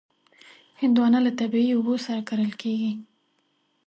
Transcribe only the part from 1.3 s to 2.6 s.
طبعي اوبو سره کرل